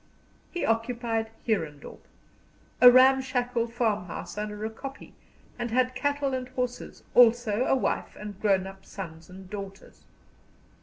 [0.49, 1.99] He occupied Heerendorp,
[2.81, 5.13] a ramshackle farmhouse under a kopje,
[5.59, 10.05] and had cattle and horses, also a wife and grown up sons and daughters.